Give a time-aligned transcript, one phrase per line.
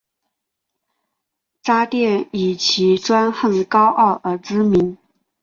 [1.61, 4.97] 渣甸以其专横高傲而知名。